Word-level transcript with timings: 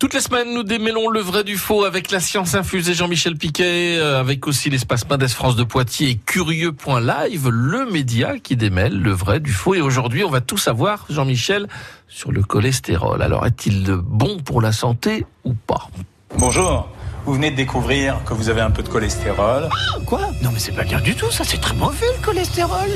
Toutes 0.00 0.14
les 0.14 0.22
semaines, 0.22 0.54
nous 0.54 0.62
démêlons 0.62 1.10
le 1.10 1.20
vrai 1.20 1.44
du 1.44 1.58
faux 1.58 1.84
avec 1.84 2.10
la 2.10 2.20
science 2.20 2.54
infusée 2.54 2.94
Jean-Michel 2.94 3.36
Piquet, 3.36 3.98
euh, 3.98 4.18
avec 4.18 4.46
aussi 4.46 4.70
l'espace 4.70 5.06
Mendes 5.06 5.28
France 5.28 5.56
de 5.56 5.62
Poitiers 5.62 6.08
et 6.08 6.14
Curieux.live, 6.16 7.48
le 7.50 7.84
média 7.84 8.38
qui 8.38 8.56
démêle 8.56 8.98
le 8.98 9.12
vrai 9.12 9.40
du 9.40 9.52
faux. 9.52 9.74
Et 9.74 9.82
aujourd'hui, 9.82 10.24
on 10.24 10.30
va 10.30 10.40
tout 10.40 10.56
savoir, 10.56 11.04
Jean-Michel, 11.10 11.68
sur 12.08 12.32
le 12.32 12.42
cholestérol. 12.42 13.20
Alors, 13.20 13.44
est-il 13.44 13.92
bon 14.02 14.38
pour 14.38 14.62
la 14.62 14.72
santé 14.72 15.26
ou 15.44 15.52
pas? 15.52 15.90
Bonjour. 16.38 16.88
Vous 17.26 17.34
venez 17.34 17.50
de 17.50 17.56
découvrir 17.56 18.24
que 18.24 18.32
vous 18.32 18.48
avez 18.48 18.62
un 18.62 18.70
peu 18.70 18.82
de 18.82 18.88
cholestérol. 18.88 19.68
Quoi? 20.06 20.30
Non 20.42 20.48
mais 20.50 20.60
c'est 20.60 20.72
pas 20.72 20.84
bien 20.84 21.02
du 21.02 21.14
tout, 21.14 21.30
ça 21.30 21.44
c'est 21.44 21.60
très 21.60 21.74
mauvais 21.74 22.06
le 22.16 22.24
cholestérol. 22.24 22.88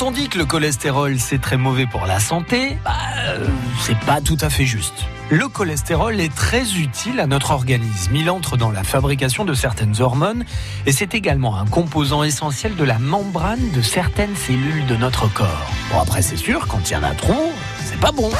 Quand 0.00 0.06
on 0.06 0.12
dit 0.12 0.30
que 0.30 0.38
le 0.38 0.46
cholestérol 0.46 1.18
c'est 1.18 1.42
très 1.42 1.58
mauvais 1.58 1.84
pour 1.84 2.06
la 2.06 2.20
santé, 2.20 2.78
bah, 2.82 2.92
euh, 3.18 3.46
c'est 3.82 3.98
pas 3.98 4.22
tout 4.22 4.38
à 4.40 4.48
fait 4.48 4.64
juste. 4.64 4.94
Le 5.28 5.46
cholestérol 5.46 6.18
est 6.20 6.34
très 6.34 6.76
utile 6.76 7.20
à 7.20 7.26
notre 7.26 7.50
organisme. 7.50 8.16
Il 8.16 8.30
entre 8.30 8.56
dans 8.56 8.70
la 8.70 8.82
fabrication 8.82 9.44
de 9.44 9.52
certaines 9.52 10.00
hormones 10.00 10.46
et 10.86 10.92
c'est 10.92 11.14
également 11.14 11.58
un 11.58 11.66
composant 11.66 12.22
essentiel 12.22 12.76
de 12.76 12.84
la 12.84 12.98
membrane 12.98 13.72
de 13.72 13.82
certaines 13.82 14.34
cellules 14.36 14.86
de 14.86 14.96
notre 14.96 15.30
corps. 15.30 15.70
Bon 15.92 16.00
après 16.00 16.22
c'est 16.22 16.38
sûr, 16.38 16.66
quand 16.66 16.88
il 16.88 16.94
y 16.94 16.96
en 16.96 17.02
a 17.02 17.12
trop, 17.12 17.52
c'est 17.84 18.00
pas 18.00 18.10
bon. 18.10 18.30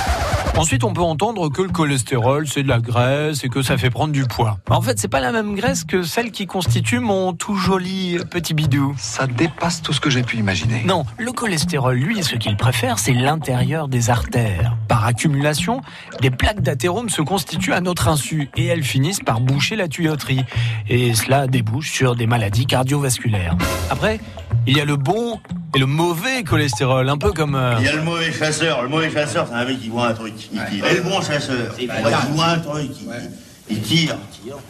Ensuite, 0.56 0.84
on 0.84 0.92
peut 0.92 1.00
entendre 1.00 1.48
que 1.48 1.62
le 1.62 1.70
cholestérol, 1.70 2.46
c'est 2.46 2.62
de 2.62 2.68
la 2.68 2.80
graisse 2.80 3.44
et 3.44 3.48
que 3.48 3.62
ça 3.62 3.78
fait 3.78 3.90
prendre 3.90 4.12
du 4.12 4.24
poids. 4.24 4.58
En 4.68 4.82
fait, 4.82 4.98
c'est 4.98 5.08
pas 5.08 5.20
la 5.20 5.32
même 5.32 5.54
graisse 5.54 5.84
que 5.84 6.02
celle 6.02 6.30
qui 6.30 6.46
constitue 6.46 6.98
mon 6.98 7.32
tout 7.32 7.56
joli 7.56 8.18
petit 8.30 8.52
bidou. 8.52 8.94
Ça 8.98 9.26
dépasse 9.26 9.80
tout 9.80 9.92
ce 9.92 10.00
que 10.00 10.10
j'ai 10.10 10.22
pu 10.22 10.36
imaginer. 10.36 10.82
Non, 10.84 11.04
le 11.18 11.32
cholestérol, 11.32 11.96
lui, 11.96 12.22
ce 12.22 12.36
qu'il 12.36 12.56
préfère, 12.56 12.98
c'est 12.98 13.14
l'intérieur 13.14 13.88
des 13.88 14.10
artères. 14.10 14.76
Par 15.00 15.06
accumulation, 15.08 15.80
des 16.20 16.28
plaques 16.28 16.60
d'athérome 16.60 17.08
se 17.08 17.22
constituent 17.22 17.72
à 17.72 17.80
notre 17.80 18.08
insu 18.08 18.50
et 18.54 18.66
elles 18.66 18.82
finissent 18.82 19.20
par 19.20 19.40
boucher 19.40 19.74
la 19.74 19.88
tuyauterie. 19.88 20.44
Et 20.90 21.14
cela 21.14 21.46
débouche 21.46 21.90
sur 21.90 22.14
des 22.14 22.26
maladies 22.26 22.66
cardiovasculaires. 22.66 23.56
Après, 23.88 24.20
il 24.66 24.76
y 24.76 24.80
a 24.82 24.84
le 24.84 24.96
bon 24.96 25.40
et 25.74 25.78
le 25.78 25.86
mauvais 25.86 26.42
cholestérol, 26.42 27.08
un 27.08 27.16
peu 27.16 27.32
comme... 27.32 27.54
euh, 27.54 27.76
Il 27.78 27.86
y 27.86 27.88
a 27.88 27.96
le 27.96 28.02
mauvais 28.02 28.30
chasseur. 28.30 28.82
Le 28.82 28.90
mauvais 28.90 29.10
chasseur, 29.10 29.46
c'est 29.48 29.54
un 29.54 29.64
mec 29.64 29.80
qui 29.80 29.88
voit 29.88 30.08
un 30.08 30.12
truc, 30.12 30.34
il 30.52 30.60
tire. 30.66 30.84
Et 30.84 30.94
le 30.96 31.00
bon 31.00 31.22
chasseur, 31.22 31.74
il 31.80 31.88
voit 32.34 32.46
un 32.48 32.58
truc, 32.58 32.90
il, 33.00 33.30
il 33.70 33.80
tire. 33.80 34.16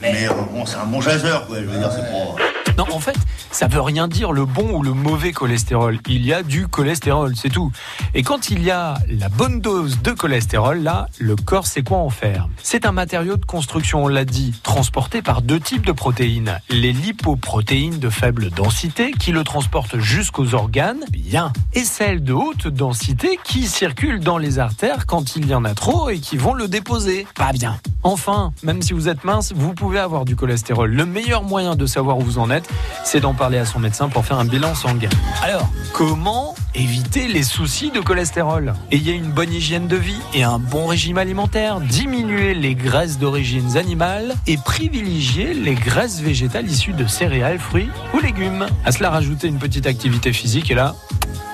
Mais 0.01 0.28
euh, 0.28 0.33
bon, 0.53 0.64
c'est 0.64 0.77
un 0.77 0.86
bon 0.86 1.01
chasseur, 1.01 1.48
quoi. 1.48 1.56
Je 1.58 1.64
veux 1.64 1.77
dire, 1.77 1.91
c'est 1.91 2.03
pas... 2.03 2.50
Non, 2.77 2.87
en 2.93 3.01
fait, 3.01 3.17
ça 3.51 3.67
veut 3.67 3.81
rien 3.81 4.09
dire 4.09 4.33
le 4.33 4.45
bon 4.45 4.73
ou 4.73 4.83
le 4.83 4.93
mauvais 4.93 5.33
cholestérol. 5.33 5.99
Il 6.09 6.25
y 6.25 6.33
a 6.33 6.43
du 6.43 6.69
cholestérol, 6.69 7.35
c'est 7.37 7.51
tout. 7.51 7.73
Et 8.15 8.23
quand 8.23 8.51
il 8.51 8.63
y 8.63 8.71
a 8.71 8.95
la 9.09 9.29
bonne 9.29 9.61
dose 9.61 10.01
de 10.03 10.13
cholestérol, 10.13 10.83
là, 10.83 11.09
le 11.19 11.37
corps 11.37 11.67
sait 11.67 11.83
quoi 11.83 11.98
en 11.98 12.11
faire. 12.11 12.48
C'est 12.63 12.87
un 12.87 12.93
matériau 12.93 13.37
de 13.37 13.45
construction, 13.45 14.05
on 14.05 14.09
l'a 14.09 14.25
dit, 14.25 14.55
transporté 14.63 15.23
par 15.23 15.43
deux 15.43 15.61
types 15.61 15.87
de 15.87 15.93
protéines. 15.93 16.61
Les 16.69 16.93
lipoprotéines 16.93 17.98
de 17.98 18.11
faible 18.11 18.51
densité 18.51 19.13
qui 19.13 19.33
le 19.33 19.45
transportent 19.45 19.98
jusqu'aux 19.98 20.55
organes, 20.55 21.05
bien. 21.11 21.53
Et 21.75 21.85
celles 21.85 22.23
de 22.23 22.33
haute 22.33 22.69
densité 22.69 23.39
qui 23.45 23.67
circulent 23.67 24.21
dans 24.21 24.39
les 24.39 24.59
artères 24.59 25.07
quand 25.07 25.37
il 25.37 25.47
y 25.47 25.55
en 25.55 25.65
a 25.65 25.75
trop 25.75 26.11
et 26.11 26.19
qui 26.19 26.37
vont 26.37 26.55
le 26.55 26.69
déposer. 26.69 27.27
Pas 27.35 27.53
bien. 27.53 27.79
Enfin, 28.03 28.53
même 28.63 28.81
si 28.83 28.93
vous 28.93 29.09
êtes 29.09 29.25
mince, 29.25 29.53
vous 29.55 29.75
pouvez 29.75 29.98
avoir 29.98 30.25
du 30.25 30.37
cholestérol. 30.37 30.91
Le 30.91 31.05
meilleur 31.05 31.43
moyen 31.43 31.77
de 31.77 31.87
savoir 31.87 32.19
où 32.19 32.23
vous 32.23 32.39
en 32.39 32.51
êtes, 32.51 32.59
c'est 33.05 33.20
d'en 33.20 33.34
parler 33.34 33.58
à 33.58 33.64
son 33.64 33.78
médecin 33.78 34.08
pour 34.08 34.25
faire 34.25 34.39
un 34.39 34.44
bilan 34.44 34.75
sanguin. 34.75 35.08
Alors, 35.42 35.69
comment 35.92 36.55
éviter 36.75 37.28
les 37.28 37.42
soucis 37.42 37.91
de 37.91 38.00
cholestérol? 38.00 38.75
Ayez 38.91 39.12
une 39.12 39.30
bonne 39.30 39.52
hygiène 39.52 39.89
de 39.89 39.97
vie 39.97 40.20
et 40.34 40.42
un 40.42 40.58
bon 40.58 40.86
régime 40.86 41.19
alimentaire, 41.19 41.80
diminuez 41.80 42.55
les 42.55 42.75
graisses 42.75 43.19
d'origine 43.19 43.77
animale 43.77 44.34
et 44.47 44.56
privilégiez 44.56 45.55
les 45.55 45.74
graisses 45.74 46.20
végétales 46.20 46.68
issues 46.68 46.92
de 46.92 47.07
céréales, 47.07 47.58
fruits 47.58 47.90
ou 48.14 48.20
légumes. 48.20 48.67
À 48.85 48.92
cela, 48.92 49.11
rajoutez 49.11 49.48
une 49.48 49.58
petite 49.58 49.86
activité 49.86 50.33
physique 50.33 50.70
et 50.70 50.74
là, 50.74 50.95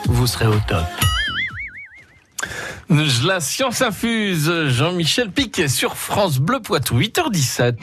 vous 0.06 0.26
serez 0.26 0.46
au 0.46 0.58
top. 0.66 0.84
La 2.88 3.40
science 3.40 3.82
infuse, 3.82 4.68
Jean-Michel 4.68 5.30
Piquet 5.32 5.66
sur 5.68 5.96
France 5.96 6.38
Bleu 6.38 6.60
Poitou, 6.60 7.00
8h17. 7.00 7.74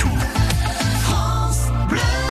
France 0.00 0.16
Bleu 0.16 0.20
Poitou. 0.20 0.39